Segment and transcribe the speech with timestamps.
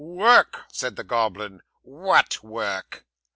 [0.03, 3.05] '"Work!" said the goblin, "what work?"